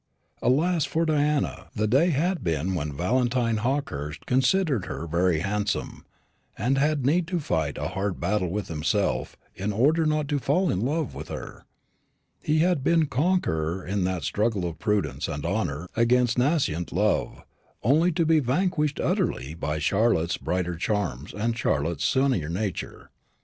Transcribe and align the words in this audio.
Alas 0.41 0.83
for 0.83 1.05
Diana! 1.05 1.67
the 1.75 1.85
day 1.85 2.09
had 2.09 2.43
been 2.43 2.73
when 2.73 2.91
Valentine 2.91 3.57
Hawkehurst 3.57 4.25
considered 4.25 4.85
her 4.85 5.05
very 5.05 5.41
handsome, 5.41 6.07
and 6.57 6.79
had 6.79 7.05
need 7.05 7.27
to 7.27 7.39
fight 7.39 7.77
a 7.77 7.89
hard 7.89 8.19
battle 8.19 8.49
with 8.49 8.67
himself 8.67 9.37
in 9.53 9.71
order 9.71 10.07
not 10.07 10.27
to 10.29 10.39
fall 10.39 10.71
in 10.71 10.79
love 10.81 11.13
with 11.13 11.27
her. 11.27 11.65
He 12.41 12.57
had 12.61 12.83
been 12.83 13.05
conqueror 13.05 13.85
in 13.85 14.03
that 14.05 14.23
struggle 14.23 14.65
of 14.67 14.79
prudence 14.79 15.27
and 15.27 15.45
honour 15.45 15.87
against 15.95 16.35
nascent 16.35 16.91
love, 16.91 17.43
only 17.83 18.11
to 18.13 18.25
be 18.25 18.39
vanquished 18.39 18.99
utterly 18.99 19.53
by 19.53 19.77
Charlotte's 19.77 20.37
brighter 20.37 20.77
charms 20.77 21.31
and 21.31 21.55
Charlotte's 21.55 22.05
sunnier 22.05 22.49
nature. 22.49 23.11